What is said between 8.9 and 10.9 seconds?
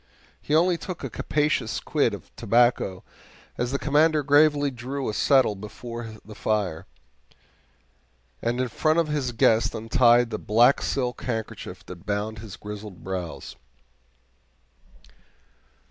of his guest untied the black